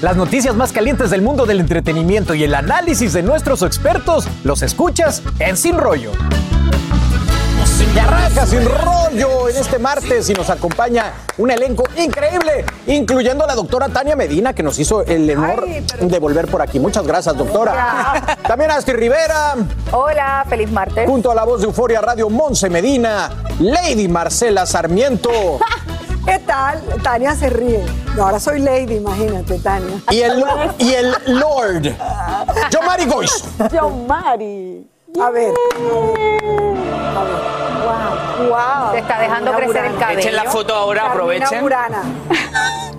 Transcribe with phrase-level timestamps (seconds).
[0.00, 4.62] Las noticias más calientes del mundo del entretenimiento y el análisis de nuestros expertos los
[4.62, 6.12] escuchas en Sin Rollo.
[7.94, 13.46] Y arranca Sin Rollo en este martes y nos acompaña un elenco increíble, incluyendo a
[13.48, 16.78] la doctora Tania Medina, que nos hizo el honor de volver por aquí.
[16.78, 18.36] Muchas gracias, doctora.
[18.46, 19.54] También Asti Rivera,
[19.90, 21.08] Hola, feliz martes.
[21.08, 25.30] junto a la voz de Euforia Radio Monse Medina, Lady Marcela Sarmiento
[26.28, 26.82] ¿Qué tal?
[27.02, 27.82] Tania se ríe.
[28.14, 29.96] No, ahora soy Lady, imagínate, Tania.
[30.10, 30.44] y el,
[30.78, 31.82] y el Lord,
[32.70, 33.44] Yo Mari Goiz.
[33.72, 34.86] John Mari.
[35.16, 35.54] A ver.
[35.54, 37.38] A ver.
[37.84, 38.92] Wow, wow.
[38.92, 40.20] Se está dejando Carmina crecer el cabello.
[40.20, 41.60] Echen la foto ahora, Carmina aprovechen.
[41.62, 42.02] Burana.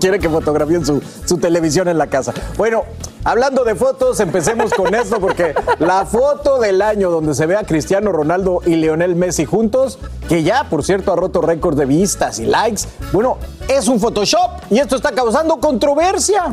[0.00, 2.32] Quiere que fotografíen su, su televisión en la casa.
[2.56, 2.84] Bueno,
[3.24, 7.62] hablando de fotos, empecemos con esto porque la foto del año donde se ve a
[7.64, 12.38] Cristiano Ronaldo y Lionel Messi juntos, que ya, por cierto, ha roto récords de vistas
[12.38, 12.82] y likes,
[13.12, 13.38] bueno,
[13.68, 16.52] es un Photoshop y esto está causando controversia.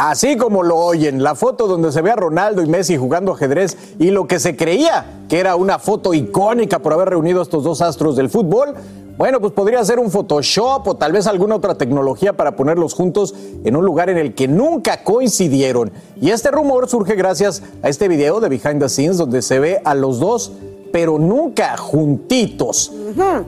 [0.00, 3.76] Así como lo oyen, la foto donde se ve a Ronaldo y Messi jugando ajedrez
[3.98, 7.64] y lo que se creía que era una foto icónica por haber reunido a estos
[7.64, 8.74] dos astros del fútbol,
[9.16, 13.34] bueno, pues podría ser un Photoshop o tal vez alguna otra tecnología para ponerlos juntos
[13.64, 15.90] en un lugar en el que nunca coincidieron.
[16.20, 19.80] Y este rumor surge gracias a este video de Behind the Scenes donde se ve
[19.84, 20.52] a los dos
[20.92, 22.92] pero nunca juntitos.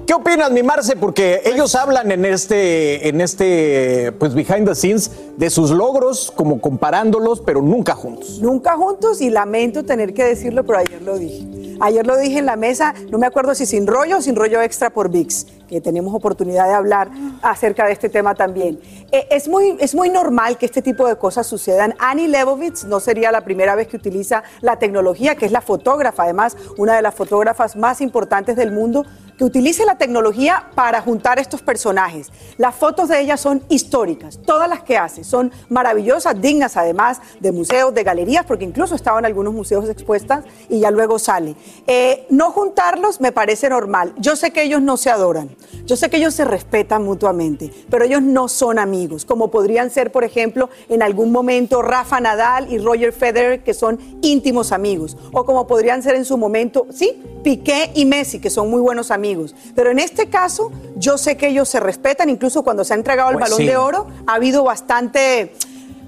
[0.06, 0.96] ¿Qué opinas, mi Marce?
[0.96, 6.60] Porque ellos hablan en este, en este, pues, behind the scenes de sus logros, como
[6.60, 8.40] comparándolos, pero nunca juntos.
[8.40, 11.49] Nunca juntos y lamento tener que decirlo, pero ayer lo dije.
[11.80, 14.60] Ayer lo dije en la mesa, no me acuerdo si sin rollo o sin rollo
[14.60, 17.10] extra por VIX, que tenemos oportunidad de hablar
[17.40, 18.78] acerca de este tema también.
[19.10, 21.94] Eh, es, muy, es muy normal que este tipo de cosas sucedan.
[21.98, 26.24] Annie Leibovitz no sería la primera vez que utiliza la tecnología, que es la fotógrafa,
[26.24, 29.06] además, una de las fotógrafas más importantes del mundo,
[29.40, 32.30] que utilice la tecnología para juntar estos personajes.
[32.58, 37.50] Las fotos de ella son históricas, todas las que hace son maravillosas, dignas además de
[37.50, 41.56] museos, de galerías, porque incluso estaban algunos museos expuestas y ya luego sale.
[41.86, 44.12] Eh, no juntarlos me parece normal.
[44.18, 45.48] Yo sé que ellos no se adoran,
[45.86, 50.12] yo sé que ellos se respetan mutuamente, pero ellos no son amigos, como podrían ser,
[50.12, 55.46] por ejemplo, en algún momento Rafa Nadal y Roger Federer, que son íntimos amigos, o
[55.46, 59.29] como podrían ser en su momento, sí, Piqué y Messi, que son muy buenos amigos.
[59.74, 63.30] Pero en este caso, yo sé que ellos se respetan, incluso cuando se ha entregado
[63.30, 63.66] el Pues balón sí.
[63.66, 65.54] de oro, ha habido bastante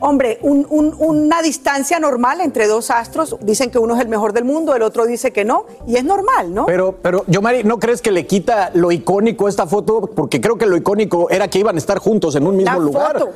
[0.04, 3.36] Hombre, un- un- una distancia normal entre dos astros.
[3.40, 6.02] Dicen que uno es el mejor del mundo, el otro dice que no, y es
[6.04, 6.66] normal, ¿no?
[6.66, 10.00] Pero, pero, yo, Mari, ¿no crees que le quita lo icónico a esta foto?
[10.12, 12.78] Porque creo que lo icónico era que iban a estar juntos en un mismo La
[12.78, 13.12] lugar.
[13.20, 13.30] foto.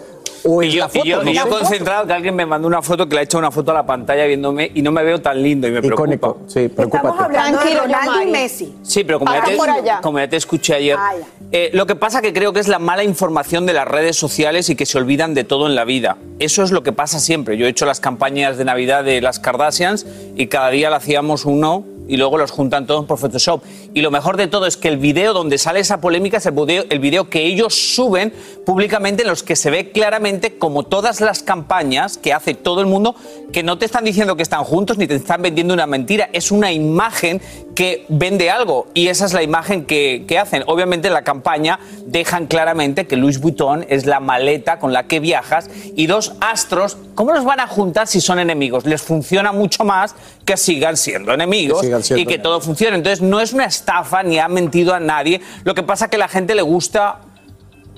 [0.48, 1.48] O en Y yo, la foto, y yo- no y yo sé.
[1.48, 3.86] concentrado que alguien me mandó una foto que le ha hecho una foto a la
[3.86, 6.02] pantalla viéndome y no me veo tan lindo y me preocupa.
[6.14, 7.24] Icónico, sí, Estamos preocúpate.
[7.24, 8.26] hablando Tranquilo, de Ronaldo y.
[8.30, 8.74] Messi.
[8.82, 10.00] Sí, pero como ya, te, por allá.
[10.02, 11.14] como ya te escuché ayer, Ah,
[11.50, 14.68] eh, lo que pasa que creo que es la mala información de las redes sociales
[14.70, 16.16] y que se olvidan de todo en la vida.
[16.38, 17.56] Eso es lo que pasa siempre.
[17.56, 20.06] Yo he hecho las campañas de Navidad de las Kardashians
[20.36, 23.62] y cada día le hacíamos uno y luego los juntan todos por Photoshop.
[23.96, 26.52] Y lo mejor de todo es que el video donde sale esa polémica es el
[26.52, 28.30] video, el video que ellos suben
[28.66, 32.88] públicamente en los que se ve claramente como todas las campañas que hace todo el
[32.88, 33.16] mundo
[33.54, 36.50] que no te están diciendo que están juntos ni te están vendiendo una mentira, es
[36.50, 37.40] una imagen
[37.74, 40.62] que vende algo y esa es la imagen que, que hacen.
[40.66, 45.20] Obviamente en la campaña dejan claramente que Louis Vuitton es la maleta con la que
[45.20, 48.84] viajas y dos astros, ¿cómo los van a juntar si son enemigos?
[48.84, 50.14] Les funciona mucho más
[50.44, 52.50] que sigan siendo enemigos sigan siendo y que enemigos.
[52.50, 52.96] todo funcione.
[52.96, 55.40] Entonces no es una estafa ni ha mentido a nadie.
[55.64, 57.20] Lo que pasa es que a la gente le gusta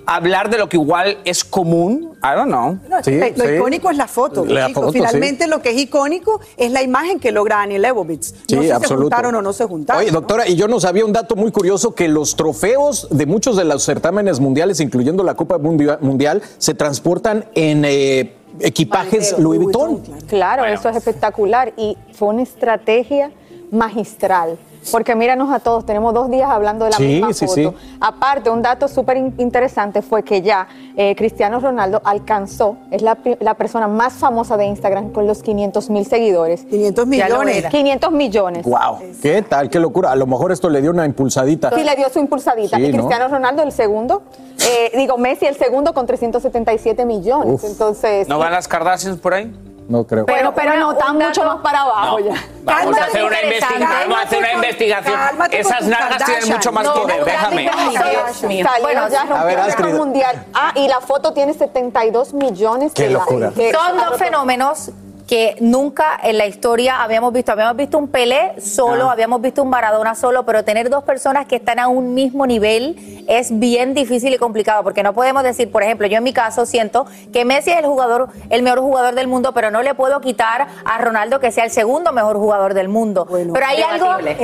[0.04, 2.12] hablar de lo que igual es común.
[2.22, 2.78] I don't know.
[2.88, 3.54] No, Sí, lo sí.
[3.56, 7.30] icónico es la foto, La foto, Finalmente lo que es icónico es la imagen que
[7.32, 8.34] logra Annie Leibovitz.
[8.46, 10.02] Sí, no sé si se juntaron o no se juntaron.
[10.02, 10.20] Oye, ¿no?
[10.20, 13.64] doctora, y yo no sabía un dato muy curioso que los trofeos de muchos de
[13.64, 19.58] los certámenes mundiales, incluyendo la Copa Mundia- Mundial, se transportan en eh, equipajes Bandera, Louis
[19.60, 20.02] Louis Vuitton.
[20.02, 23.30] Vuitton, Claro, eso es espectacular y fue una estrategia
[23.70, 24.56] magistral.
[24.92, 27.54] Porque míranos a todos, tenemos dos días hablando de la Sí, misma sí, foto.
[27.54, 27.96] sí.
[28.00, 30.66] Aparte, un dato súper in- interesante fue que ya
[30.96, 35.90] eh, Cristiano Ronaldo alcanzó, es la, la persona más famosa de Instagram con los 500
[35.90, 36.64] mil seguidores.
[36.64, 37.56] 500 Ya lo millones.
[37.58, 37.68] era.
[37.70, 38.64] 500 millones.
[38.66, 39.68] Wow, ¿qué tal?
[39.70, 40.10] Qué locura.
[40.12, 41.70] A lo mejor esto le dio una impulsadita.
[41.74, 42.76] Sí, le dio su impulsadita.
[42.76, 42.98] Sí, y ¿no?
[42.98, 44.22] Cristiano Ronaldo el segundo,
[44.60, 47.54] eh, digo, Messi el segundo con 377 millones.
[47.54, 47.64] Uf.
[47.64, 49.52] Entonces, ¿No van las Kardashians por ahí?
[49.88, 50.26] No creo.
[50.26, 52.34] pero, pero no, están un mucho más para abajo ya.
[52.62, 53.90] Vamos a hacer una investigación.
[53.90, 55.14] Vamos a hacer una investigación.
[55.18, 57.18] cálmate Esas nalgas tienen mucho más No, poder.
[57.20, 57.62] no, Déjame.
[57.62, 58.66] Dios mío.
[58.66, 60.44] Salió Bueno, ya rompió el récord mundial.
[60.52, 63.72] Ah, y la foto tiene 72 millones Qué de likes.
[63.72, 64.90] Son dos fenómenos
[65.28, 67.52] que nunca en la historia habíamos visto.
[67.52, 69.12] Habíamos visto un Pelé solo, Ah.
[69.12, 73.24] habíamos visto un Maradona solo, pero tener dos personas que están a un mismo nivel
[73.28, 76.64] es bien difícil y complicado, porque no podemos decir, por ejemplo, yo en mi caso
[76.64, 80.20] siento que Messi es el jugador, el mejor jugador del mundo, pero no le puedo
[80.22, 83.26] quitar a Ronaldo que sea el segundo mejor jugador del mundo.
[83.26, 84.38] Bueno, pero hay algo en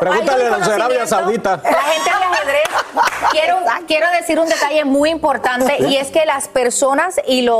[0.00, 1.06] Pregúntale a Arabia.
[1.06, 1.60] Saudita.
[1.64, 2.64] La gente del ajedrez.
[3.30, 3.56] Quiero,
[3.86, 7.53] quiero decir un detalle muy importante y es que las personas y los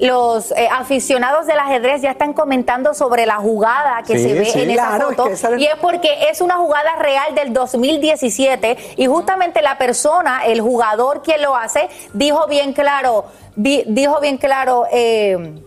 [0.00, 4.44] los eh, aficionados del ajedrez ya están comentando sobre la jugada que Sí, se ve
[4.44, 4.60] sí.
[4.62, 7.34] en esa Claro, es foto que esa es- y es porque es una jugada real
[7.34, 13.24] del 2017 y justamente la persona, el jugador quien lo hace, dijo bien claro,
[13.56, 14.84] di- dijo bien claro.
[14.92, 15.60] eh,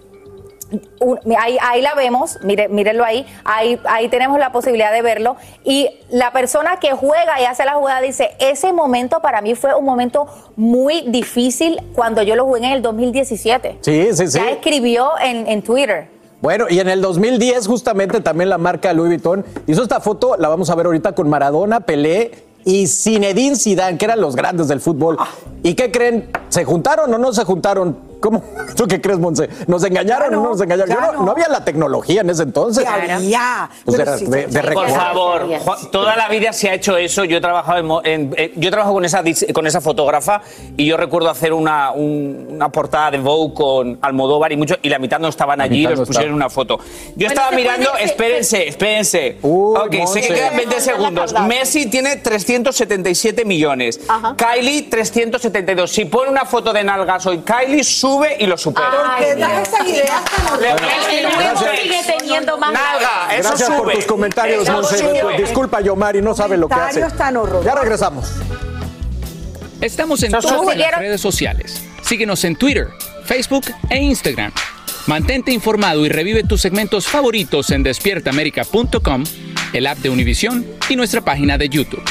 [1.00, 5.36] un- ahí, ahí la vemos, mire, mírenlo ahí, ahí, ahí tenemos la posibilidad de verlo.
[5.64, 9.74] Y la persona que juega y hace la jugada dice, ese momento para mí fue
[9.76, 13.78] un momento muy difícil cuando yo lo jugué en el 2017.
[13.82, 14.38] Sí, sí, sí.
[14.40, 16.08] Ya escribió en, en Twitter.
[16.42, 20.50] Bueno, y en el 2010 justamente también la marca Louis Vuitton hizo esta foto, la
[20.50, 22.32] vamos a ver ahorita con Maradona, Pelé
[22.66, 25.18] y Zinedine Zidane, que eran los grandes del fútbol.
[25.62, 26.32] ¿Y qué creen?
[26.50, 27.96] ¿Se juntaron o no se juntaron?
[28.22, 28.44] ¿Cómo?
[28.76, 29.50] ¿Tú qué crees, Monse?
[29.68, 30.94] ¿Nos engañaron Ya o no, no nos engañaron?
[30.94, 31.24] Yo no, no.
[31.26, 32.86] no había la tecnología en ese entonces.
[33.20, 33.70] Ya.
[33.84, 34.62] Pues de- sí, de- sí, de.
[34.72, 37.26] Por favor, Juan, toda la vida se ha hecho eso.
[37.26, 39.24] Yo he trabajado en, en- eh, yo trabajo con esa
[39.54, 40.42] con esa fotógrafa
[40.78, 44.90] y yo recuerdo hacer una, un- una portada de Vogue con Almodóvar y muchos y
[44.90, 46.78] la mitad no estaban allí, mitad los no pusieron en una foto.
[46.78, 46.84] Yo
[47.16, 49.38] Bueno, estaba mirando, puede- se- espérense, espérense.
[49.42, 50.22] Uy, ok, sé Monse.
[50.22, 51.34] que quedan 20 Monse, segundos.
[51.48, 54.00] Messi tiene 377 millones.
[54.08, 54.36] Ajá.
[54.38, 55.90] Kylie 372.
[55.92, 58.90] Si pone una foto de nalgas hoy, Kylie sube y lo supera.
[58.92, 63.96] Porque das esas ideas tan sigue teniendo más eso Gracias por sube.
[63.96, 64.98] tus comentarios, Monse.
[64.98, 65.38] sube.
[65.38, 67.02] Disculpa, Yomari, no sabe lo que hace.
[67.02, 67.38] Tan.
[67.64, 68.32] Ya regresamos.
[69.82, 71.82] Estamos en todas las redes sociales.
[72.04, 72.90] Síguenos en Twitter,
[73.26, 74.52] Facebook e Instagram.
[75.08, 79.24] Mantente informado y revive tus segmentos favoritos en despiertaamerica.com,
[79.74, 82.04] el app de Univision y nuestra página de YouTube.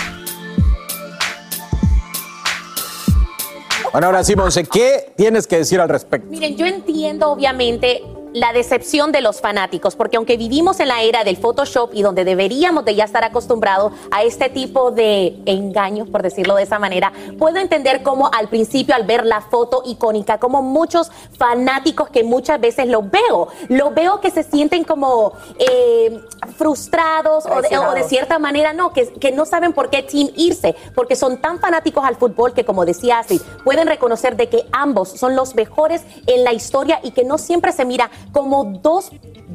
[3.92, 6.28] Bueno, ahora sí, Monse, ¿qué tienes que decir al respecto?
[6.30, 11.24] Miren, yo entiendo obviamente la decepción de los fanáticos, porque aunque vivimos en la era
[11.24, 16.22] del Photoshop y donde deberíamos de ya estar acostumbrados a este tipo de engaños, por
[16.22, 20.62] decirlo de esa manera, puedo entender cómo al principio al ver la foto icónica, como
[20.62, 26.20] muchos fanáticos que muchas veces los veo, los veo que se sienten como eh,
[26.52, 28.08] frustrados o de, o de Traicionados.
[28.08, 32.04] cierta manera no, que, que no saben por qué team irse, porque son tan fanáticos
[32.04, 36.44] al fútbol que, como decía Astrid, pueden reconocer de que ambos son los mejores en
[36.44, 39.10] la historia y que no siempre se mira como dos,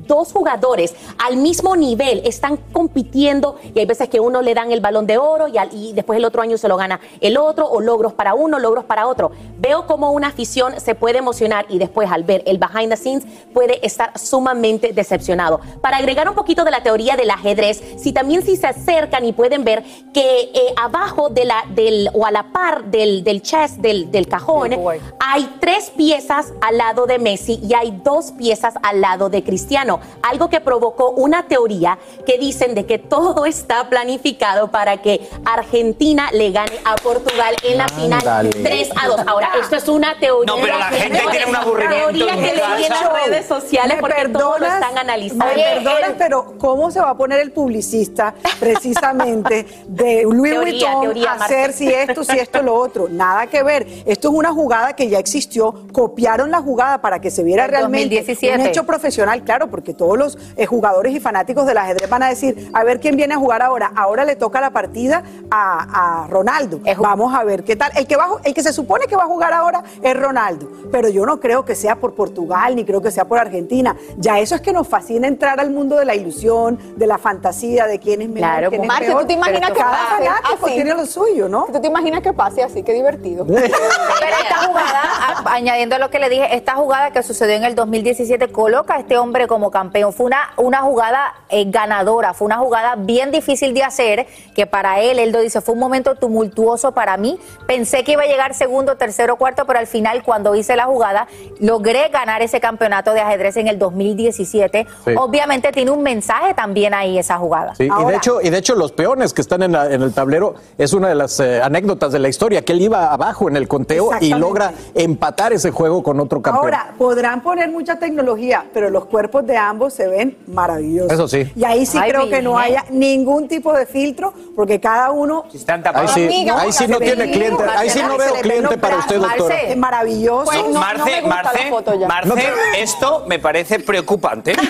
[0.07, 4.81] dos jugadores al mismo nivel, están compitiendo y hay veces que uno le dan el
[4.81, 7.67] balón de oro y, al- y después el otro año se lo gana el otro,
[7.69, 9.31] o logros para uno, logros para otro.
[9.57, 13.25] Veo como una afición se puede emocionar y después al ver el behind the scenes
[13.53, 15.59] puede estar sumamente decepcionado.
[15.81, 19.33] Para agregar un poquito de la teoría del ajedrez, si también si se acercan y
[19.33, 23.77] pueden ver que eh, abajo de la, del, o a la par del, del chest,
[23.77, 24.75] del, del cajón,
[25.19, 29.99] hay tres piezas al lado de Messi y hay dos piezas al lado de Cristiano.
[30.21, 36.29] Algo que provocó una teoría que dicen de que todo está planificado para que Argentina
[36.33, 38.49] le gane a Portugal en la final Ándale.
[38.51, 39.21] 3 a 2.
[39.25, 40.53] Ahora, esto es una teoría.
[40.53, 44.01] No, pero la gente tiene un aburrimiento Teoría que leí en las redes sociales ¿Me
[44.01, 45.45] porque todos lo están analizando.
[45.45, 51.01] Me perdonas, pero ¿cómo se va a poner el publicista precisamente de Louis Teoría, Vuitton
[51.01, 53.07] teoría, a hacer si esto, si esto, lo otro?
[53.09, 53.87] Nada que ver.
[54.05, 55.73] Esto es una jugada que ya existió.
[55.91, 58.61] Copiaron la jugada para que se viera realmente 2017.
[58.61, 62.29] un hecho profesional, claro, porque todos los eh, jugadores y fanáticos del ajedrez van a
[62.29, 63.91] decir, a ver quién viene a jugar ahora.
[63.95, 66.79] Ahora le toca la partida a, a Ronaldo.
[66.97, 67.91] Vamos a ver qué tal.
[67.95, 71.09] El que, va, el que se supone que va a jugar ahora es Ronaldo, pero
[71.09, 73.95] yo no creo que sea por Portugal, ni creo que sea por Argentina.
[74.17, 76.54] Ya eso es que nos fascina entrar al mundo de la ilusión,
[76.95, 79.21] de la fantasía, de quién es mejor, Claro, quién es peor.
[79.21, 80.75] ¿tú te imaginas que cada pase fanático así?
[80.75, 81.65] tiene lo suyo, ¿no?
[81.71, 82.83] ¿Tú te imaginas que pase así?
[82.83, 83.45] Qué divertido.
[83.47, 87.63] Pero esta jugada, a- añadiendo a lo que le dije, esta jugada que sucedió en
[87.63, 90.13] el 2017 coloca a este hombre como campeón.
[90.13, 94.99] Fue una, una jugada eh, ganadora, fue una jugada bien difícil de hacer, que para
[95.01, 97.39] él, él lo dice, fue un momento tumultuoso para mí.
[97.67, 101.27] Pensé que iba a llegar segundo, tercero, cuarto, pero al final cuando hice la jugada,
[101.59, 104.85] logré ganar ese campeonato de ajedrez en el 2017.
[105.05, 105.11] Sí.
[105.17, 107.75] Obviamente tiene un mensaje también ahí esa jugada.
[107.75, 110.13] Sí, y, de hecho, y de hecho los peones que están en, la- en el
[110.13, 113.57] tablero es una de las eh, anécdotas de la historia, que él iba abajo en
[113.57, 116.65] el conteo y logra empatar ese juego con otro campeón.
[116.65, 121.11] Ahora, podrán poner mucha tecnología, pero los cuerpos de ambos se ven maravillosos.
[121.11, 121.51] Eso sí.
[121.55, 125.45] Y ahí sí Ay, creo que no haya ningún tipo de filtro, porque cada uno...
[125.53, 126.11] Están ahí tapados.
[126.11, 129.55] sí, Amiga, ahí sí no tiene cliente, ahí sí no veo cliente para usted, doctora.
[129.55, 129.71] Marce.
[129.71, 130.45] Es maravilloso.
[130.45, 132.07] Pues, no, Marce, no me gusta Marce, la foto ya.
[132.07, 132.47] Marce,
[132.77, 134.55] esto me parece preocupante.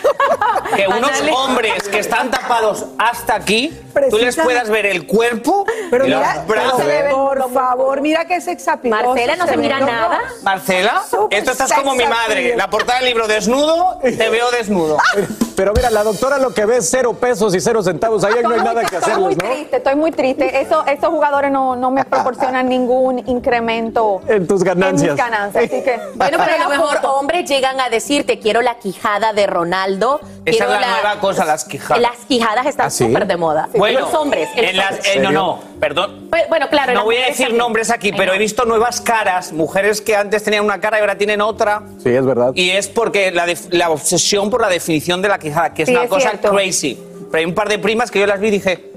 [0.76, 1.32] Que unos Ándale.
[1.66, 3.78] Hombres que están tapados hasta aquí,
[4.10, 6.82] tú les puedas ver el cuerpo Pero y los mira, brazos.
[6.86, 10.20] pero, por favor, mira que sex appealoso Marcela, ¿no se ven mira nada?
[10.44, 12.56] Marcela, esto estás como mi madre.
[12.56, 14.98] La portada del libro desnudo, te veo desnudo.
[15.56, 18.50] Pero mira, la doctora lo que ve es cero pesos y cero centavos, ahí no
[18.50, 19.46] hay nada que Estoy muy ¿no?
[19.46, 20.62] triste, estoy muy triste.
[20.62, 25.10] Eso, esos jugadores no, no me proporcionan ningún incremento En tus ganancias.
[25.12, 25.64] en mis ganancias.
[25.66, 29.32] Así que, Bueno, pero a lo la mejor hombres llegan a decirte, quiero la quijada
[29.34, 30.20] de Ronaldo.
[30.46, 32.02] Esa quiero es la, nueva cosa, las quijadas.
[32.02, 33.06] Las quijadas están ¿Ah, sí?
[33.06, 33.70] súper de moda.
[33.76, 34.50] Bueno, los hombres.
[34.56, 35.16] en las- hombres.
[35.16, 36.28] eh, no, no, perdón.
[36.30, 36.94] Pues, Bueno, claro.
[36.94, 37.58] No voy a decir también.
[37.58, 41.18] nombres aquí, pero he visto nuevas caras, mujeres que antes tenían una cara y ahora
[41.18, 41.82] tienen otra.
[42.04, 42.52] Sí, es verdad.
[42.56, 45.94] Y es porque la, la obsesión por la definición de la quijada, que es Sí,
[45.96, 46.52] una es cosa cierto.
[46.52, 47.00] crazy.
[47.32, 48.92] Pero hay un par de primas que yo las vi y dije,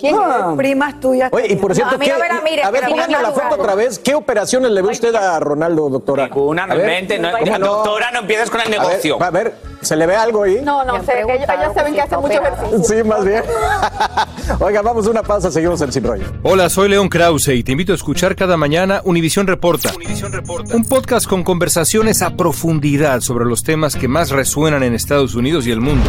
[0.00, 0.54] ¿Quién Ah.
[0.56, 1.30] Primas tuyas.
[1.32, 3.54] Oye, y por cierto, a mí no ¿qué- la mire, a ver, pónganme la foto
[3.60, 3.98] otra vez.
[3.98, 6.26] ¿Qué operaciones le ve usted a Ronaldo, doctora?
[6.28, 7.66] ninguna, no A invente, no, ¿cómo no?
[7.66, 9.22] doctora, no empieces con el A ver, negocio.
[9.22, 10.60] a ver, ¿se le ve algo ahí?
[10.64, 11.20] No, no sé.
[11.20, 12.82] Ellos, ven que está mucho ejercicio.
[13.02, 13.42] Sí, más bien.
[14.60, 16.24] Oiga, vamos a una pausa, seguimos en Sin Rollo.
[16.42, 19.90] Hola, soy León Krause y te invito a escuchar cada mañana Univisión Reporta.
[20.74, 25.66] Un podcast con conversaciones a profundidad sobre los temas que más resuenan en Estados Unidos
[25.66, 26.08] y el mundo.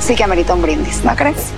[0.00, 1.52] sí que amerita un brindis, ¿no crees?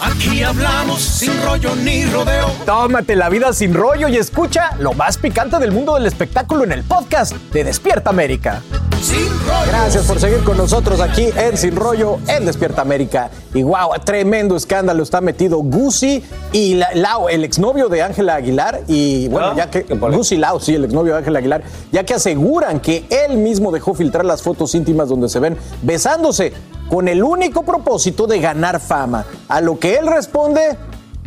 [0.00, 2.46] Aquí hablamos sin rollo ni rodeo.
[2.64, 6.70] Tómate la vida sin rollo y escucha lo más picante del mundo del espectáculo en
[6.72, 8.62] el podcast de Despierta América.
[9.02, 9.66] Sin rollo.
[9.66, 13.30] Gracias por seguir con nosotros aquí en Sin Rollo en Despierta América.
[13.54, 18.82] Y wow, tremendo escándalo está metido Gucci y La- Lau, el exnovio de Ángela Aguilar.
[18.86, 22.78] Y bueno, ya que Gucci Lau, sí, el exnovio de Ángela Aguilar, ya que aseguran
[22.80, 26.52] que él mismo dejó filtrar las fotos íntimas donde se ven besándose
[26.88, 29.24] con el único propósito de ganar fama.
[29.48, 30.76] A lo que él responde,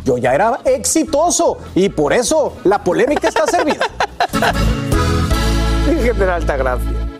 [0.04, 3.86] yo ya era exitoso y por eso la polémica está servida.
[6.02, 7.12] General Altagracia.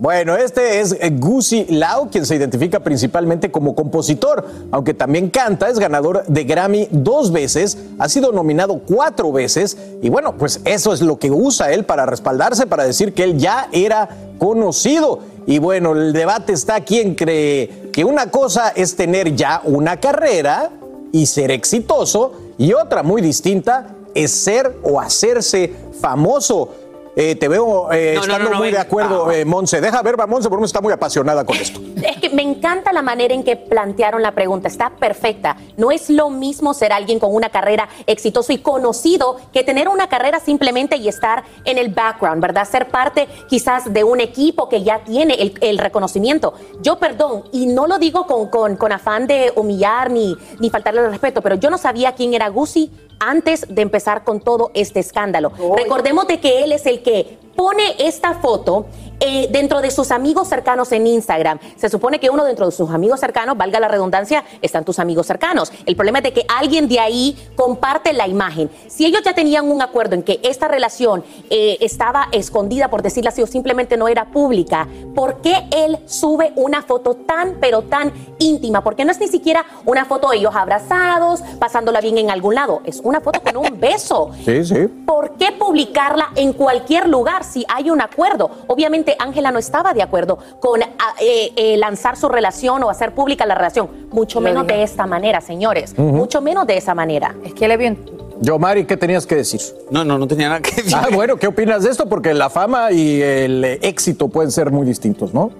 [0.00, 5.68] Bueno, este es eh, Gucci Lau, quien se identifica principalmente como compositor, aunque también canta,
[5.68, 10.92] es ganador de Grammy dos veces, ha sido nominado cuatro veces y bueno, pues eso
[10.92, 15.18] es lo que usa él para respaldarse, para decir que él ya era conocido.
[15.48, 20.70] Y bueno, el debate está quién cree que una cosa es tener ya una carrera
[21.10, 26.68] y ser exitoso y otra muy distinta es ser o hacerse famoso.
[27.16, 28.74] Eh, te veo eh, No, estando no, no, muy ven.
[28.74, 29.80] de acuerdo, eh, Monse.
[29.80, 31.80] Deja ver, va, Monse, porque está muy apasionada con esto.
[31.98, 35.56] Es que me encanta la manera en que plantearon la pregunta, está perfecta.
[35.76, 40.08] No es lo mismo ser alguien con una carrera exitoso y conocido que tener una
[40.08, 42.66] carrera simplemente y estar en el background, ¿verdad?
[42.68, 46.54] Ser parte quizás de un equipo que ya tiene el, el reconocimiento.
[46.80, 51.00] Yo, perdón, y no lo digo con, con- con afán de humillar ni, ni faltarle
[51.00, 55.00] el respeto, pero yo no sabía quién era Gucci antes de empezar con todo este
[55.00, 55.52] escándalo.
[55.76, 58.86] Recordemos de que él es el que pone esta foto
[59.20, 61.58] eh, dentro de sus amigos cercanos en Instagram.
[61.76, 65.26] Se supone que uno dentro de sus amigos cercanos, valga la redundancia, están tus amigos
[65.26, 65.72] cercanos.
[65.86, 68.70] El problema es de que alguien de ahí comparte la imagen.
[68.86, 73.30] Si ellos ya tenían un acuerdo en que esta relación eh, estaba escondida, por decirlo
[73.30, 78.12] así, o simplemente no era pública, ¿por qué él sube una foto tan, pero tan
[78.38, 78.84] íntima?
[78.84, 82.82] Porque no es ni siquiera una foto de ellos abrazados, pasándola bien en algún lado.
[82.84, 84.30] Es una foto con un beso.
[84.44, 84.86] Sí, sí.
[85.06, 88.50] ¿Por qué publicarla en cualquier lugar si hay un acuerdo?
[88.68, 93.14] Obviamente Ángela no estaba de acuerdo con ah, eh, eh, lanzar su relación o hacer
[93.14, 96.02] pública la relación, mucho Lo menos de esta manera, señores, Ujú.
[96.02, 97.34] mucho menos de esa manera.
[97.44, 97.98] Es que él es bien
[98.40, 99.60] Yo, Mari, ¿qué tenías que decir?
[99.90, 100.94] No, no, no tenía nada que decir.
[100.94, 102.08] Ah, bueno, ¿qué opinas de esto?
[102.08, 105.50] Porque la fama y el éxito pueden ser muy distintos, ¿no?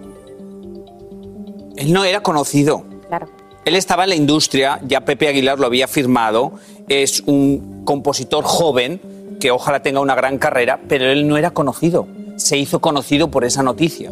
[1.77, 2.85] Él no era conocido.
[3.09, 3.29] Claro.
[3.65, 6.53] Él estaba en la industria, ya Pepe Aguilar lo había firmado,
[6.89, 9.01] es un compositor joven
[9.41, 12.07] que ojalá tenga una gran carrera, pero él no era conocido.
[12.39, 14.11] Se hizo conocido por esa noticia.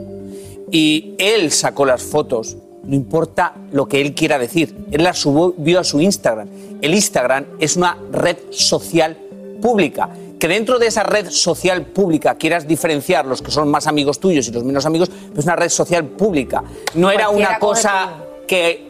[0.70, 5.80] Y él sacó las fotos, no importa lo que él quiera decir, él las subió
[5.80, 6.48] a su Instagram.
[6.82, 9.16] El Instagram es una red social
[9.62, 10.10] pública.
[10.38, 14.46] Que dentro de esa red social pública quieras diferenciar los que son más amigos tuyos
[14.48, 16.62] y los menos amigos, pues es una red social pública.
[16.94, 18.86] No era una cosa que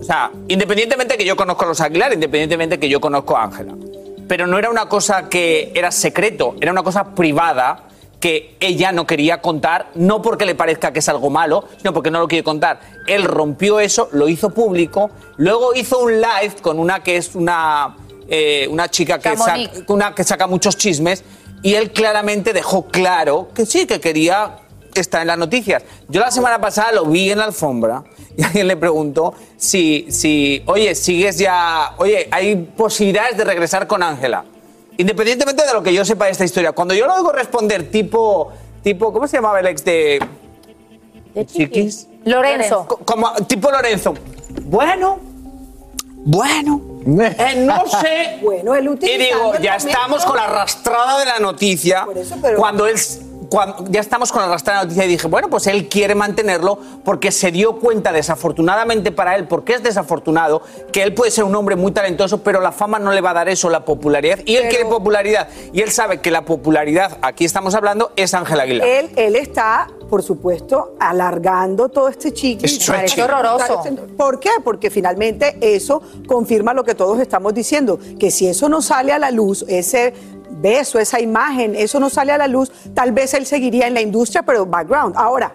[0.00, 3.74] o sea, independientemente que yo conozco a los Aguilar, independientemente que yo conozco a Ángela.
[4.28, 7.84] Pero no era una cosa que era secreto, era una cosa privada
[8.20, 12.10] que ella no quería contar, no porque le parezca que es algo malo, sino porque
[12.10, 12.80] no lo quiere contar.
[13.06, 17.96] Él rompió eso, lo hizo público, luego hizo un live con una que es una,
[18.28, 21.22] eh, una chica que, saca, una que saca muchos chismes,
[21.62, 24.58] y él claramente dejó claro que sí, que quería
[24.94, 25.82] estar en las noticias.
[26.08, 28.04] Yo la semana pasada lo vi en la alfombra
[28.36, 34.02] y alguien le preguntó si, si oye, sigues ya, oye, hay posibilidades de regresar con
[34.02, 34.44] Ángela.
[34.98, 38.52] Independientemente de lo que yo sepa de esta historia, cuando yo lo oigo responder tipo,
[38.82, 40.18] tipo, ¿cómo se llamaba el ex de,
[41.46, 42.08] Chiquis?
[42.24, 42.86] Lorenzo.
[42.86, 44.14] Co- Como tipo Lorenzo.
[44.64, 45.18] Bueno,
[46.24, 46.80] bueno,
[47.38, 48.38] eh, no sé.
[48.42, 52.06] Bueno, él Y utilizando digo, el ya momento- estamos con la arrastrada de la noticia.
[52.42, 52.96] pero- Cuando él.
[53.50, 57.30] Cuando- ya estamos con de la noticia y dije, bueno, pues él quiere mantenerlo porque
[57.32, 61.76] se dio cuenta, desafortunadamente para él, porque es desafortunado, que él puede ser un hombre
[61.76, 64.38] muy talentoso, pero la fama no le va a dar eso, la popularidad.
[64.44, 65.48] Y él quiere popularidad.
[65.72, 68.86] Y él sabe que la popularidad, aquí estamos hablando, es Ángel Aguilar.
[68.86, 72.66] Él, él está, por supuesto, alargando todo este chiqui.
[72.66, 73.82] Eso es horroroso.
[74.16, 74.50] ¿Por qué?
[74.64, 79.18] Porque finalmente eso confirma lo que todos estamos diciendo, que si eso no sale a
[79.18, 80.12] la luz, ese
[80.60, 84.00] beso, esa imagen, eso no sale a la luz, tal vez él seguiría en la
[84.00, 85.14] industria, pero background.
[85.16, 85.54] Ahora,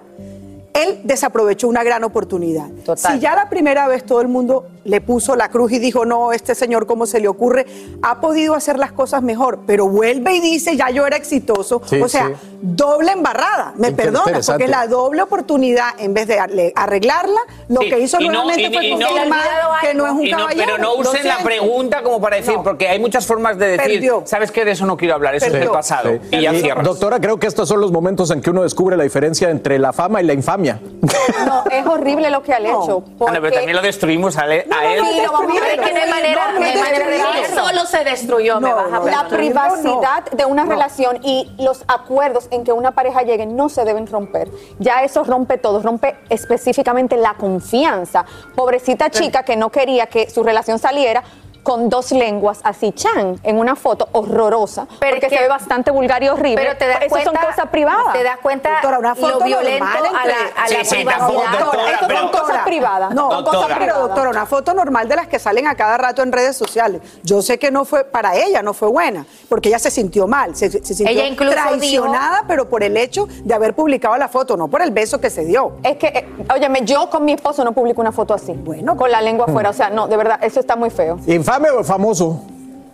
[0.74, 2.68] él desaprovechó una gran oportunidad.
[2.96, 6.34] Si ya la primera vez todo el mundo le puso la cruz y dijo, no,
[6.34, 7.66] este señor, ¿cómo se le ocurre?
[8.02, 11.82] Ha podido hacer las cosas mejor, pero vuelve y dice, ya yo era exitoso.
[11.86, 12.34] Sí, o sea, sí.
[12.62, 13.74] doble embarrada.
[13.78, 14.64] Me Inter- perdona, interesante.
[14.66, 16.40] porque la doble oportunidad, en vez de
[16.76, 19.40] arreglarla, lo Sí, que hizo y no- nuevamente y- fue y no- confirmar
[19.82, 20.64] que no es un no- caballero.
[20.66, 24.24] pero no usen la pregunta como para decir, porque hay muchas formas de decir, Perdió.
[24.26, 24.66] ¿sabes qué?
[24.66, 26.10] De eso no quiero hablar, eso es del pasado.
[26.30, 26.38] Sí.
[26.38, 26.84] Y ya cierras.
[26.84, 29.94] Doctora, creo que estos son los momentos en que uno descubre la diferencia entre la
[29.94, 30.63] fama y la infamia.
[31.46, 33.04] No, es horrible lo que ha hecho.
[33.06, 34.64] Ah, no, pero porque- también lo destruimos, a él.
[34.70, 37.08] Sí, lo vamos a que hay manera- no, manera
[37.42, 37.54] de.
[37.54, 39.00] Solo se destruyó, me vas a.
[39.04, 40.38] La no, privacidad no.
[40.38, 40.72] de una No.
[40.72, 44.50] relación y los acuerdos en que una pareja llegue no se deben romper.
[44.80, 48.26] Ya eso rompe todo, rompe específicamente la confianza.
[48.56, 51.24] Pobrecita chica que no quería que su relación saliera
[51.64, 55.50] con dos lenguas así chan en una foto horrorosa Pero porque es que- se ve
[55.50, 56.56] bastante vulgar y horrible.
[56.62, 58.14] Pero te das cuenta, son cosas privadas.
[58.14, 61.28] Te das cuenta Doctora, una foto lo violento normal a la, a la Sí, privacidad.
[61.60, 63.14] doctora, pero- son cosas privadas.
[63.14, 63.68] No, son cosas Doctora.
[63.68, 64.08] pero privadas.
[64.08, 67.02] doctora, una foto normal de las que salen a cada rato en redes sociales.
[67.24, 70.56] Yo sé que no fue para ella, no fue buena, porque ella se sintió mal,
[70.56, 74.58] se, se sintió Ella incluso traicionada, pero por el hecho de haber publicado la foto,
[74.58, 75.78] no por el beso que se dio.
[75.84, 78.54] Es que, eh, óyeme, yo con mi esposo no publico una foto así.
[78.54, 78.96] Bueno.
[78.98, 79.70] Con la lengua afuera.
[79.70, 81.20] O sea, no, de verdad, eso está muy feo.
[81.58, 82.46] ¿Infame o famoso?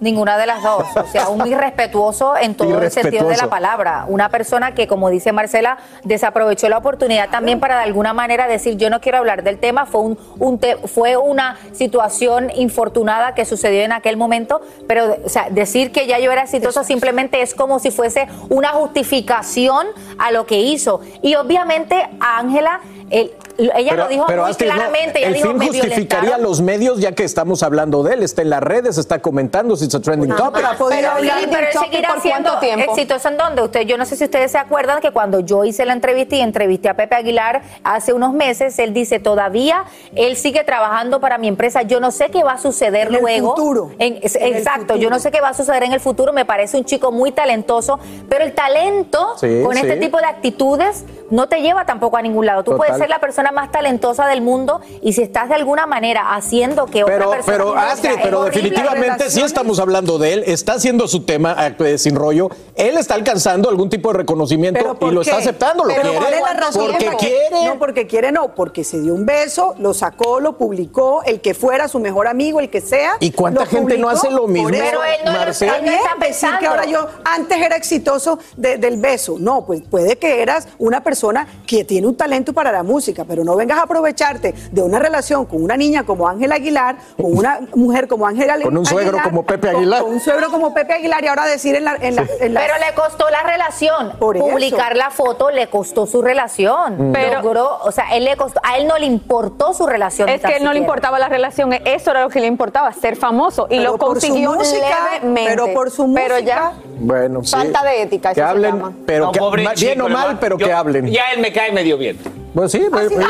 [0.01, 0.85] Ninguna de las dos.
[0.95, 4.05] O sea, un irrespetuoso en todo el sentido de la palabra.
[4.07, 8.77] Una persona que, como dice Marcela, desaprovechó la oportunidad también para de alguna manera decir
[8.77, 9.85] yo no quiero hablar del tema.
[9.85, 15.27] Fue, un, un te- fue una situación infortunada que sucedió en aquel momento, pero o
[15.29, 20.31] sea, decir que ya yo era exitoso simplemente es como si fuese una justificación a
[20.31, 21.01] lo que hizo.
[21.21, 23.31] Y obviamente a Ángela, el-
[23.75, 25.19] ella lo dijo muy Astrid, no, claramente.
[25.19, 26.41] ella el dijo, fin "Me justificaría violentaron".
[26.43, 28.23] los medios ya que estamos hablando de él.
[28.23, 30.53] Está en las redes, está comentando si it's a trending topic.
[30.53, 32.91] pero ha podido Pero, sí, pero él topic seguirá siendo tiempo.
[32.93, 33.61] exitoso en dónde.
[33.63, 36.41] Usted, yo no sé si ustedes se acuerdan que cuando yo hice la entrevista y
[36.41, 39.83] entrevisté a Pepe Aguilar hace unos meses, él dice todavía
[40.15, 41.81] él sigue trabajando para mi empresa.
[41.83, 43.55] Yo no sé qué va a suceder En el luego.
[43.55, 43.91] futuro.
[43.99, 46.33] En- es- En el exacto, yo no sé qué va a suceder en el futuro.
[46.33, 51.03] Me parece un chico muy talentoso, pero el talento Sí, con este tipo de actitudes
[51.31, 52.63] no te lleva tampoco a ningún lado.
[52.63, 56.35] Tú puedes ser la persona más talentosa del mundo y si estás de alguna manera
[56.35, 58.61] haciendo que otra Pero, persona pero Astrid, pero horrible.
[58.69, 63.15] definitivamente sí estamos hablando de él, está haciendo su tema eh, sin rollo, él está
[63.15, 65.29] alcanzando algún tipo de reconocimiento ¿Pero por y lo qué?
[65.29, 66.87] está aceptando, lo Pero quiere, ¿cuál es la razón?
[66.91, 67.65] porque quiere.
[67.65, 71.53] No, porque quiere, no, porque se dio un beso, lo sacó, lo publicó, el que
[71.53, 73.13] fuera su mejor amigo, el que sea.
[73.19, 74.69] ¿Y cuánta gente no hace lo mismo.
[74.69, 75.77] Pero él no lo- Marcela?
[75.77, 76.59] él está decir pensando.
[76.59, 79.35] que ahora yo antes era exitoso de- del beso.
[79.39, 81.18] No, pues puede que eras una persona
[81.65, 85.45] que tiene un talento para la música, pero no vengas a aprovecharte de una relación
[85.45, 89.23] con una niña como Ángela Aguilar, con una mujer como Ángela Con un suegro Aguilar,
[89.29, 90.01] como Pepe Aguilar.
[90.01, 91.95] Con, un suegro como Pepe Aguilar y ahora decir en la...
[91.95, 94.13] En la- en la- Pero le costó la relación.
[94.19, 94.45] Por eso.
[94.47, 97.09] Publicar la foto le costó su relación.
[97.09, 97.11] Mm.
[97.13, 100.27] Pero- Logró, o sea, él le costó, a él no le importó su relación.
[100.29, 103.15] Es que él no le importaba la relación, eso era lo que le importaba, ser
[103.15, 103.67] famoso.
[103.69, 105.49] Y Pero lo por su consiguió música, levemente.
[105.51, 106.45] pero por su Pero música.
[106.45, 107.51] ya, Bueno, sí.
[107.51, 108.93] Falta de ética, Que eso se hablen, llama.
[109.05, 111.07] pero No, que, bien chico, o mal, pero Yo- que hablen.
[111.09, 112.17] Ya él me cae medio bien.
[112.59, 113.25] Pues sí, pues, pues.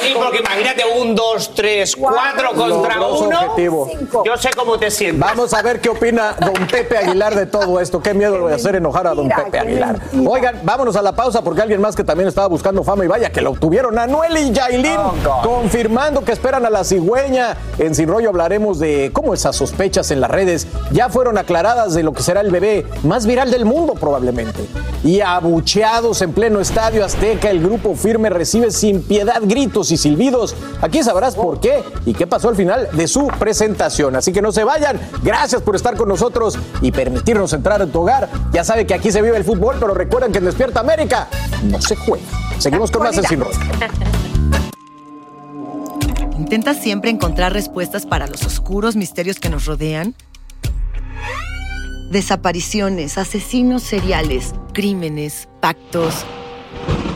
[0.00, 3.38] Sí, porque imagínate un, dos, tres, cuatro contra Logró su uno.
[3.40, 3.90] objetivo.
[4.24, 5.20] Yo sé cómo te sientes.
[5.20, 8.00] Vamos a ver qué opina don Pepe Aguilar de todo esto.
[8.00, 9.98] Qué miedo de hacer enojar a don mentira, Pepe qué Aguilar.
[9.98, 10.30] mentira.
[10.30, 13.30] Oigan, vámonos a la pausa porque alguien más que también estaba buscando fama y vaya
[13.30, 13.98] que lo obtuvieron.
[13.98, 14.96] Anuel y Yailin
[15.42, 17.58] confirmando que esperan a la cigüeña.
[17.76, 22.02] En Sin Rollo hablaremos de cómo esas sospechas en las redes ya fueron aclaradas de
[22.02, 24.64] lo que será el bebé más viral del mundo probablemente.
[25.02, 30.54] Y abucheados en pleno estadio Azteca, el grupo firme recibe sin piedad gritos y silbidos.
[30.80, 34.16] Aquí sabrás por qué y qué pasó al final de su presentación.
[34.16, 35.00] Así que no se vayan.
[35.22, 38.28] Gracias por estar con nosotros y permitirnos entrar en tu hogar.
[38.52, 41.28] Ya sabe que aquí se vive el fútbol, pero recuerden que en Despierta América
[41.64, 42.24] no se juega.
[42.58, 43.42] Seguimos con más Sin.
[46.38, 50.14] ¿Intentas siempre encontrar respuestas para los oscuros misterios que nos rodean?
[52.10, 56.24] Desapariciones, asesinos seriales, crímenes, pactos.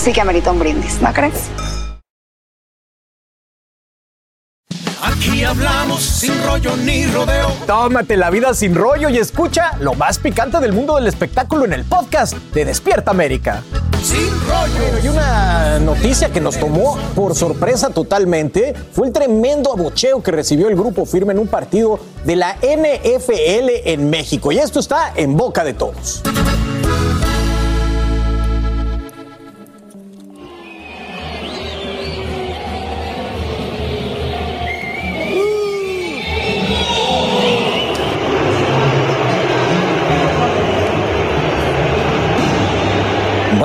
[0.00, 1.50] sí que amerita un brindis, ¿no crees?
[5.02, 7.52] Aquí hablamos sin rollo ni rodeo.
[7.66, 11.74] Tómate la vida sin rollo y escucha lo más picante del mundo del espectáculo en
[11.74, 13.62] el podcast de Despierta América.
[14.02, 14.72] Sin rollo.
[14.78, 20.30] Bueno, y una noticia que nos tomó por sorpresa totalmente fue el tremendo abucheo que
[20.30, 24.52] recibió el grupo firme en un partido de la NFL en México.
[24.52, 26.22] Y esto está en boca de todos.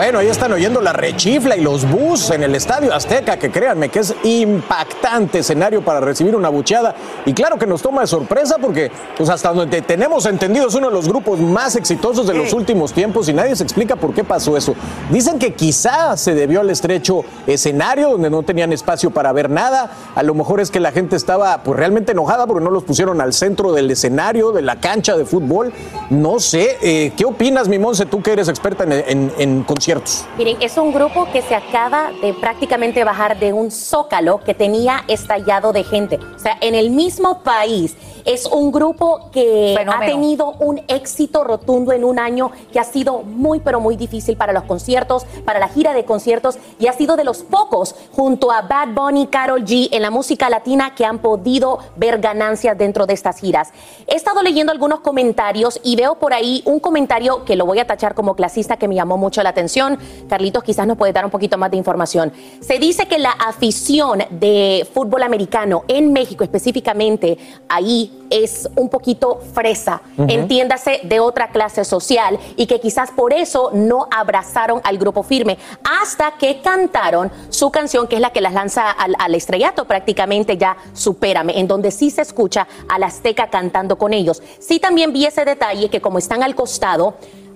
[0.06, 3.90] Bueno, ahí están oyendo la rechifla y los bus en el Estadio Azteca, que créanme
[3.90, 6.94] que es impactante escenario para recibir una bucheada.
[7.26, 10.90] Y claro que nos toma de sorpresa porque, pues hasta donde tenemos entendido, es uno
[10.90, 14.24] de los grupos más exitosos de los últimos tiempos y nadie se explica por qué
[14.24, 14.76] pasó eso.
[15.10, 19.90] Dicen que quizá se debió al estrecho escenario donde no tenían espacio para ver nada.
[20.14, 23.22] A lo mejor es que la gente estaba pues realmente enojada porque no los pusieron
[23.22, 25.74] al centro del escenario, de la cancha de fútbol.
[26.12, 29.95] No sé, eh, ¿qué opinas, mi Monse, tú que eres experta en, en- en conciertos?
[30.38, 35.04] Miren, es un grupo que se acaba de prácticamente bajar de un zócalo que tenía
[35.08, 36.20] estallado de gente.
[36.36, 40.04] O sea, en el mismo país es un grupo que Fenómeno.
[40.04, 44.36] ha tenido un éxito rotundo en un año que ha sido muy, pero muy difícil
[44.36, 48.52] para los conciertos, para la gira de conciertos y ha sido de los pocos junto
[48.52, 53.06] a Bad Bunny, Carol G en la música latina que han podido ver ganancias dentro
[53.06, 53.72] de estas giras.
[54.08, 57.86] He estado leyendo algunos comentarios y veo por ahí un comentario que lo voy a
[57.86, 59.85] tachar como clasista que me llamó mucho la atención.
[60.28, 62.32] Carlitos quizás nos puede dar un poquito más de información.
[62.60, 67.38] Se dice que la afición de fútbol americano en México específicamente
[67.70, 73.70] ahí es un poquito fresa, entiéndase de otra clase social y que quizás por eso
[73.74, 75.58] no abrazaron al grupo firme
[76.02, 80.58] hasta que cantaron su canción que es la que las lanza al, al estrellato prácticamente
[80.58, 84.42] ya supérame, en donde sí se escucha a la Azteca cantando con ellos.
[84.60, 87.16] Sí también vi ese detalle que como están al costado,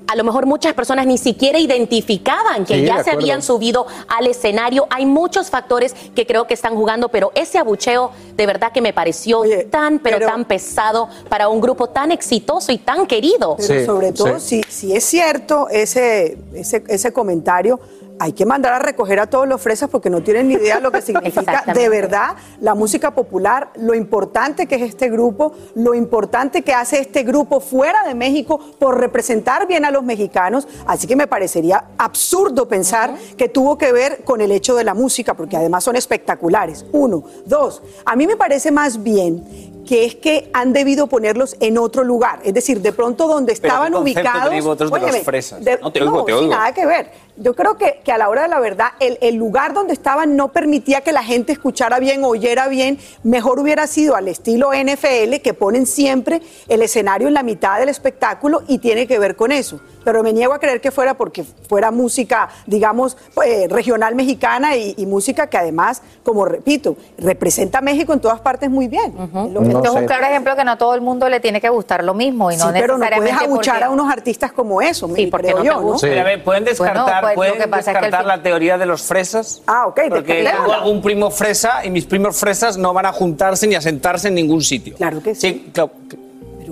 [0.10, 4.26] a lo mejor muchas personas ni siquiera identificaban que Sí, ya se habían subido al
[4.26, 4.88] escenario.
[4.90, 8.92] Hay muchos factores que creo que están jugando, pero ese abucheo de verdad que me
[8.92, 13.56] pareció tan, pero, tan pesado para un grupo tan exitoso y tan querido.
[13.58, 17.80] Pero sobre todo, si, si es cierto ese, ese, ese comentario,
[18.20, 20.92] hay que mandar a recoger a todos los fresas porque no tienen ni idea lo
[20.92, 26.62] que significa de verdad la música popular, lo importante que es este grupo, lo importante
[26.62, 30.68] que hace este grupo fuera de México por representar bien a los mexicanos.
[30.86, 34.94] Así que me parecería absurdo pensar que tuvo que ver con el hecho de la
[34.94, 36.86] música, porque además son espectaculares.
[36.92, 37.24] Uno.
[37.46, 42.04] Dos, a mí me parece más bien que es que han debido ponerlos en otro
[42.04, 42.42] lugar.
[42.44, 44.54] Es decir, de pronto donde Pero estaban qué concepto ubicados.
[44.66, 45.66] vosotros de los Óyeme, fresas.
[45.66, 46.52] de- No, te oigo, te sin oigo.
[46.54, 47.12] nada que ver.
[47.42, 50.36] Yo creo que, que a la hora de la verdad, el, el lugar donde estaban
[50.36, 53.00] no permitía que la gente escuchara bien, oyera bien.
[53.24, 57.88] Mejor hubiera sido al estilo NFL, que ponen siempre el escenario en la mitad del
[57.88, 59.80] espectáculo y tiene que ver con eso.
[60.04, 64.94] Pero me niego a creer que fuera porque fuera música, digamos, eh, regional mexicana y,
[64.98, 69.14] y música que además, como repito, representa a México en todas partes muy bien.
[69.18, 72.04] Esto es un claro ejemplo que no a todo el mundo le tiene que gustar
[72.04, 74.82] lo mismo y no Sí, pero no puedes necesariamente abuchar porque- a unos artistas como
[74.82, 75.82] eso, me porque creo no te yo, ¿no?
[75.82, 76.08] gusta.
[76.08, 78.86] Pero, a ver, ¿pueden descartar, Bueno, pues, ¿pueden es que descartar fin- la teoría de
[78.86, 79.62] los fresas?
[79.68, 80.00] Ah, ok.
[80.10, 83.82] Porque tengo algún primo fresa y mis primos fresas no van a juntarse ni a
[83.82, 84.96] sentarse en ningún sitio.
[84.96, 85.70] Claro que sí.
[85.74, 85.92] claro.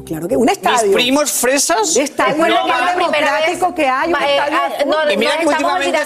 [0.08, 0.88] Pero claro que un estadio.
[0.88, 1.96] Mis primos fresas.
[1.96, 4.14] Un estadio no es lo más democrático que hay.
[4.14, 5.12] Un eh, estadio ah, no, fútbol.
[5.12, 5.98] y mira que últimamente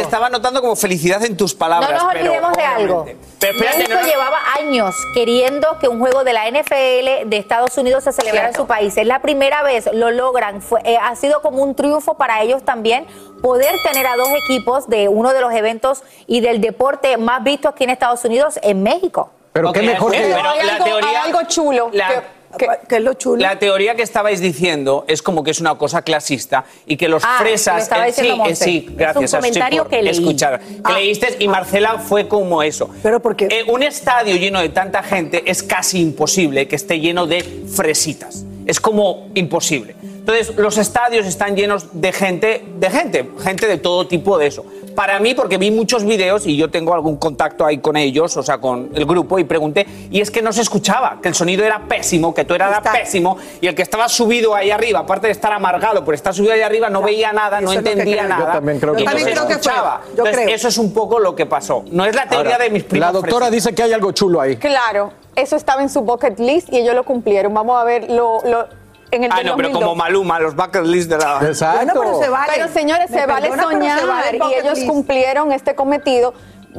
[0.00, 1.90] estaba, notando como felicidad en tus palabras.
[1.90, 3.06] No nos pero olvidemos de algo.
[3.38, 8.04] Pero México no- llevaba años queriendo que un juego de la NFL de Estados Unidos
[8.04, 8.96] se celebrara en su país.
[8.96, 10.62] Es la primera vez, lo logran.
[10.62, 13.06] Fue, eh, ha sido como un triunfo para ellos también
[13.42, 17.68] poder tener a dos equipos de uno de los eventos y del deporte más visto
[17.68, 19.30] aquí en Estados Unidos en México.
[19.52, 20.42] Pero qué mejor pero que...
[20.42, 21.90] la hay, algo, teoría- hay algo chulo.
[21.92, 23.40] la- que- ¿Qué es lo chulo?
[23.40, 27.22] La teoría que estabais diciendo es como que es una cosa clasista y que los
[27.24, 27.88] Ah, fresas.
[27.90, 29.16] eh, diciendo sí, eh, sí, Es gracias.
[29.16, 30.10] un Ashley, comentario que leí.
[30.12, 30.60] Escuchar.
[30.60, 30.92] Que Ah.
[30.94, 32.90] leíste y Marcela fue como eso.
[33.02, 33.46] Pero porque.
[33.50, 38.44] Eh, un estadio lleno de tanta gente es casi imposible que esté lleno de fresitas.
[38.66, 39.94] Es como imposible.
[40.30, 44.64] Entonces, los estadios están llenos de gente, de gente, gente de todo tipo de eso.
[44.94, 48.42] Para mí, porque vi muchos videos y yo tengo algún contacto ahí con ellos, o
[48.42, 51.64] sea, con el grupo, y pregunté, y es que no se escuchaba, que el sonido
[51.64, 55.26] era pésimo, que tú era Está- pésimo, y el que estaba subido ahí arriba, aparte
[55.28, 58.46] de estar amargado por estar subido ahí arriba, no veía nada, no entendía nada.
[58.46, 59.72] Yo también creo que también se creo que fue.
[59.72, 60.54] Yo Entonces, creo.
[60.54, 61.84] Eso es un poco lo que pasó.
[61.90, 63.06] No es la teoría Ahora, de mis primos.
[63.06, 63.52] La doctora fresas.
[63.64, 64.56] dice que hay algo chulo ahí.
[64.56, 67.54] Claro, eso estaba en su bucket list y ellos lo cumplieron.
[67.54, 68.79] Vamos a ver lo, lo-
[69.10, 69.82] en el Ah, no, pero 2002.
[69.82, 71.40] como Maluma, los bucket list de la.
[71.42, 71.78] Exacto.
[71.78, 72.52] Bueno, pero se vale.
[72.54, 74.88] Pero señores, Me se vale perdona, pero se soñar vale el y bucket ellos list.
[74.90, 76.34] cumplieron este cometido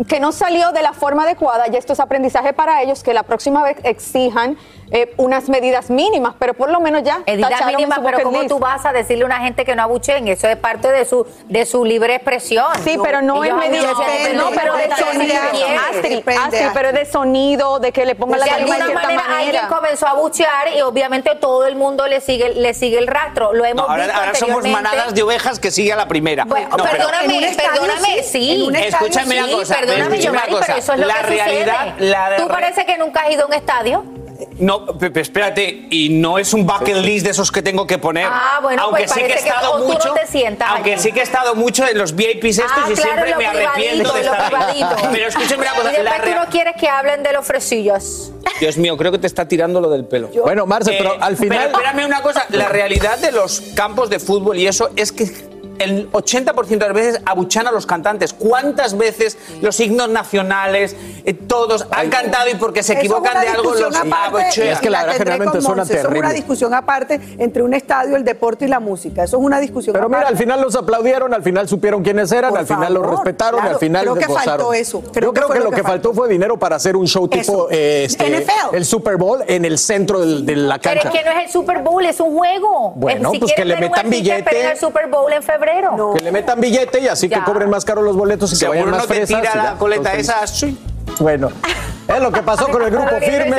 [0.08, 3.24] que no salió de la forma adecuada y esto es aprendizaje para ellos que la
[3.24, 4.58] próxima vez exijan
[4.92, 8.86] eh, unas medidas mínimas, pero por lo menos ya Medidas mínimas, pero ¿cómo tú vas
[8.86, 10.28] a decirle a una gente que no abucheen?
[10.28, 12.66] Eso es parte de su de su libre expresión.
[12.84, 13.94] Sí, pero no es medida,
[14.36, 15.34] no, pero de sonido,
[15.94, 16.38] depende.
[16.38, 19.38] Astrid, pero es de sonido, de que le pongan la de tarima de alguna manera,
[19.40, 23.54] alguien comenzó a buchear y obviamente todo el mundo le sigue le sigue el rastro.
[23.54, 26.46] Lo hemos No, ahora, visto ahora somos manadas de ovejas que sigue a la primera.
[26.46, 31.08] Bueno, No, pero- perdóname, perdóname, sí, Escúchame una sí, cosa, Perdóname, pero eso es lo
[31.08, 32.10] La que realidad- sucede.
[32.10, 34.04] la Tú re- parece que nunca has ido a un estadio.
[34.60, 38.28] No, Pepe, espérate, y no es un bucket list de esos que tengo que poner.
[38.30, 40.28] Ah, bueno, aunque pues sí que he parece que estado o tú no mucho, te
[40.28, 41.02] sientas aunque allí.
[41.02, 43.46] sí que he estado mucho en los VIPs estos ah, y claro, siempre lo me
[43.48, 44.86] arrepiento de estar ahí.
[45.12, 48.32] Pero escúchame una Y cosa, después la tú no quieres que hablen de los fresillos.
[48.60, 50.30] Dios mío, creo que te está tirando lo del pelo.
[50.44, 54.20] Bueno, Marce, pero al final- Pero espérame una cosa, la realidad de los campos de
[54.20, 55.26] fútbol y eso es que
[55.84, 58.34] el 80% de las veces abuchan a los cantantes.
[58.34, 63.74] ¿Cuántas veces los himnos nacionales, eh, todos han cantado y porque se equivocan de algo
[63.76, 64.68] los abuchean?
[64.70, 65.94] Es que la verdad, generalmente suena Monse.
[65.94, 66.20] Eso es terrible.
[66.28, 69.24] una discusión aparte entre un estadio, el deporte y la música.
[69.24, 72.52] Eso es una discusión Pero mira, al final los aplaudieron, al final supieron quiénes eran,
[72.52, 74.46] Por al final los respetaron claro, al final creo que gozaron.
[74.60, 76.96] faltó eso, creo Yo que creo que lo que que faltó fue dinero para hacer
[76.96, 78.76] un show tipo eh, este, NFL.
[78.76, 81.10] el Super Bowl en el centro del- de la Pero cancha.
[81.18, 82.94] es que no es el Super Bowl, es un juego.
[82.96, 84.72] Bueno, si pues que le metan billete.
[84.72, 85.71] el Super Bowl en febrero.
[86.14, 88.90] Que le metan billete y así que cobren más caro los boletos y que vayan
[88.90, 90.46] más no te tira la coleta esa.
[90.48, 90.78] sí.
[91.20, 91.50] Bueno,
[92.08, 93.56] es lo que pasó con el grupo firme.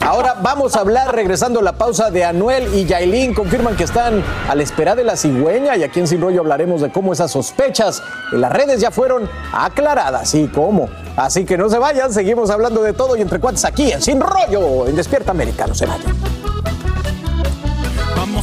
[0.00, 4.22] Ahora vamos a hablar, regresando a la pausa de Anuel y Yailin, confirman que están
[4.48, 7.32] a la espera de la cigüeña y aquí en Sin Rollo hablaremos de cómo esas
[7.32, 10.88] sospechas en las redes ya fueron aclaradas y cómo.
[11.16, 14.20] Así que no se vayan, seguimos hablando de todo y entre cuates aquí en Sin
[14.20, 16.16] Rollo, en Despierta América, no se vayan.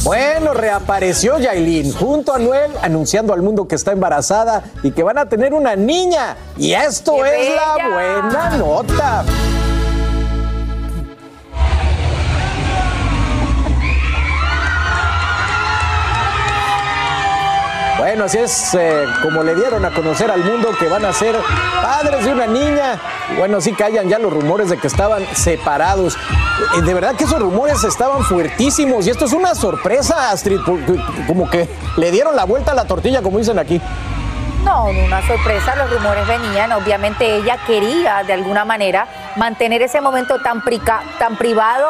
[0.04, 5.18] Bueno, reapareció Yailin junto a Anuel anunciando al mundo que está embarazada y que van
[5.18, 6.36] a tener una niña.
[6.56, 9.24] Y esto ¡Qué es la buena nota.
[17.98, 21.34] Bueno, así es eh, como le dieron a conocer al mundo que van a ser
[21.82, 23.00] padres de una niña.
[23.38, 26.16] Bueno, sí callan ya los rumores de que estaban separados.
[26.76, 30.60] Eh, De verdad que esos rumores estaban fuertísimos y esto es una sorpresa, Astrid,
[31.26, 33.80] como que le dieron la vuelta a la tortilla, como dicen aquí.
[34.62, 36.72] No una sorpresa, los rumores venían.
[36.72, 39.06] Obviamente ella quería de alguna manera
[39.36, 41.88] mantener ese momento tan, prica- tan privado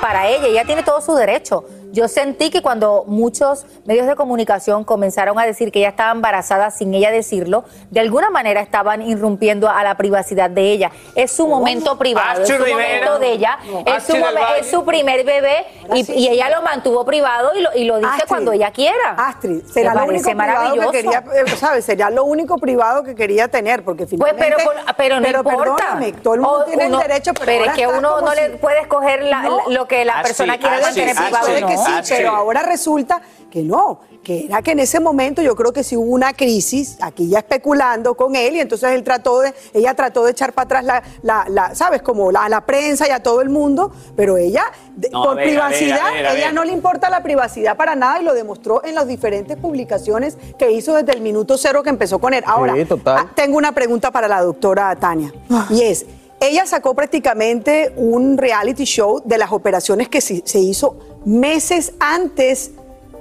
[0.00, 0.46] para ella.
[0.46, 1.64] Ella tiene todo su derecho.
[1.92, 6.70] Yo sentí que cuando muchos medios de comunicación comenzaron a decir que ella estaba embarazada
[6.70, 10.90] sin ella decirlo, de alguna manera estaban irrumpiendo a la privacidad de ella.
[11.14, 15.24] Es su momento privado, es su momento de ella, es su, momen- es su primer
[15.24, 18.70] bebé y, y ella lo mantuvo privado y lo, y lo dice Astrid, cuando ella
[18.70, 19.10] quiera.
[19.16, 20.90] Astrid, será lo único parece privado que maravilloso.
[20.92, 21.84] quería, eh, ¿sabes?
[21.84, 24.54] Sería lo único privado que quería tener, porque Pues, finalmente...
[24.56, 25.98] pero, con- pero no importa.
[26.22, 28.50] todo el mundo O tiene uno- el derecho, pero, es que uno no si- le
[28.58, 29.58] puede escoger la- No.
[29.68, 31.48] lo que la persona quiere así, privado.
[31.60, 31.79] No.
[31.84, 32.16] Sí, Astrid.
[32.18, 35.96] pero ahora resulta que no, que era que en ese momento yo creo que sí
[35.96, 40.24] hubo una crisis, aquí ya especulando con él, y entonces él trató de, ella trató
[40.24, 42.00] de echar para atrás la, la, la- ¿sabes?
[42.02, 44.64] Como la, a la prensa y a todo el mundo, pero ella,
[45.10, 46.54] No, por a ver, privacidad, a ver, a ella ver.
[46.54, 50.70] no le importa la privacidad para nada y lo demostró en las diferentes publicaciones que
[50.70, 52.44] hizo desde el minuto cero que empezó con él.
[52.46, 53.16] Ahora, Sí, total.
[53.18, 55.32] ah, tengo una pregunta para la doctora Tania,
[55.70, 56.06] y es,
[56.40, 62.72] ella sacó prácticamente un reality show de las operaciones que se hizo meses antes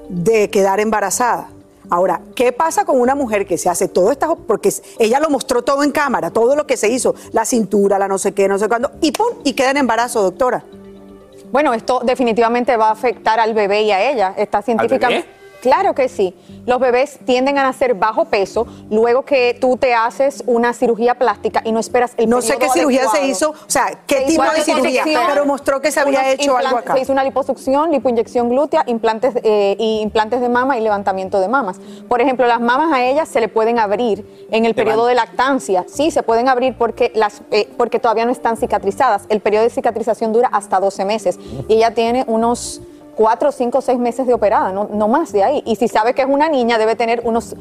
[0.09, 1.49] de quedar embarazada.
[1.91, 4.35] Ahora, ¿qué pasa con una mujer que se hace todo esto?
[4.47, 8.07] Porque ella lo mostró todo en cámara, todo lo que se hizo, la cintura, la
[8.07, 9.39] no sé qué, no sé cuándo, y ¡pum!
[9.43, 10.63] y queda en embarazo, doctora.
[11.51, 14.35] Bueno, esto definitivamente va a afectar al bebé y a ella.
[14.37, 15.27] Está científicamente.
[15.61, 16.35] Claro que sí.
[16.65, 21.61] Los bebés tienden a nacer bajo peso luego que tú te haces una cirugía plástica
[21.65, 24.43] y no esperas el No sé qué cirugía se hizo, o sea, qué Se tipo
[24.43, 26.93] de cirugía, pero mostró que se había hecho algo acá.
[26.93, 31.47] Se hizo una liposucción, lipoinyección glútea, implantes, eh, y implantes de mama y levantamiento de
[31.47, 31.79] mamas.
[32.07, 35.85] Por ejemplo, las mamas a ellas se le pueden abrir en el periodo de lactancia.
[35.87, 39.23] Sí, se pueden abrir porque, las, eh, porque todavía no están cicatrizadas.
[39.29, 41.39] El periodo de cicatrización dura hasta 12 meses.
[41.67, 42.81] Y ella tiene unos
[43.19, 45.61] 4, 5, 6 meses de operada, no, no más de ahí.
[45.65, 47.53] Y si sabe que es una niña, debe tener unos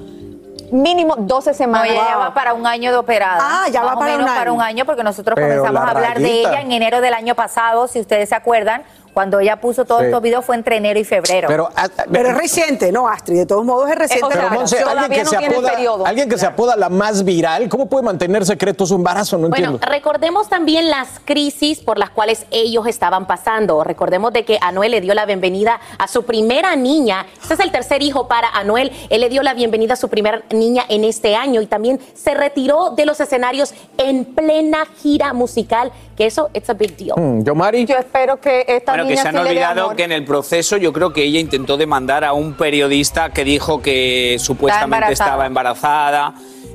[0.71, 1.89] mínimo 12 No, semanas.
[1.91, 3.39] ella ya va para un año de operada.
[3.43, 4.55] Ah, ya Más va o para menos un para año.
[4.55, 7.89] un año porque nosotros Pero comenzamos a hablar de ella en enero del año pasado,
[7.89, 8.85] si ustedes se acuerdan,
[9.19, 10.07] Cuando ella puso todos Sí.
[10.07, 11.49] estos videos fue entre enero y febrero.
[11.49, 13.39] Pero, ah, Pero es reciente, ¿no, Astrid?
[13.39, 14.29] De todos modos es reciente.
[14.33, 15.73] Pero, Monse, alguien que, se apoda,
[16.07, 19.37] alguien que se apoda la más viral, ¿cómo puede mantener secreto su embarazo?
[19.37, 19.87] No Bueno, entiendo.
[19.93, 23.83] recordemos también las crisis por las cuales ellos estaban pasando.
[23.83, 27.27] Recordemos de que Anuel le dio la bienvenida a su primera niña.
[27.43, 28.93] Este es el tercer hijo para Anuel.
[29.11, 32.35] Él le dio la bienvenida a su primera niña en este año y también se
[32.35, 37.19] retiró de los escenarios en plena gira musical, que eso it's a big deal.
[37.19, 37.85] Mm, ¿Yo, Mari?
[37.85, 41.13] Yo espero que esta Bueno, que se han olvidado que en el proceso yo creo
[41.13, 45.29] que ella intentó demandar a un periodista que dijo que supuestamente embarazada.
[45.31, 46.35] estaba embarazada.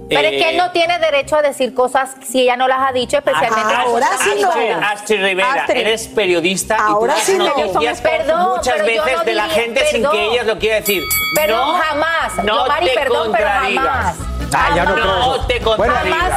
[0.10, 2.90] Pero es que él Eh, no tiene derecho a decir cosas si ella no las
[2.90, 4.50] ha dicho, especialmente Ahora cosas sí no.
[4.86, 5.78] Astrid Rivera, Astrid.
[5.80, 7.46] eres periodista Ahora y tú sí no.
[7.46, 11.04] noticias Perdón, muchas pero veces no de la gente sin que ellas lo quieran decir.
[11.36, 12.36] Perdón, no, jamás.
[12.44, 13.86] No Yo, Mari, te perdón, pero contradigas.
[13.86, 14.16] jamás.
[14.56, 15.94] Ah, ya no creo No te Bueno,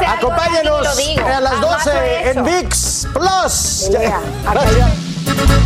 [0.06, 0.86] acompáñenos
[1.18, 2.44] a las Jamás 12 lo he en.
[2.44, 3.88] VIX Plus.
[3.92, 4.20] Pelea.